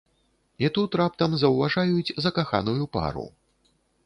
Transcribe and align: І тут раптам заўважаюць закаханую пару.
І 0.63 0.69
тут 0.77 0.97
раптам 1.01 1.31
заўважаюць 1.41 2.15
закаханую 2.27 2.83
пару. 2.99 3.29